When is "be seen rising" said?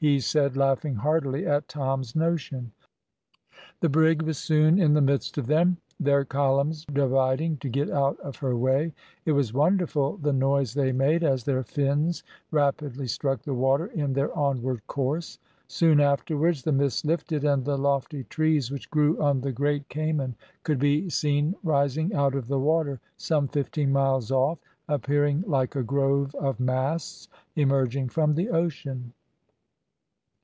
20.78-22.14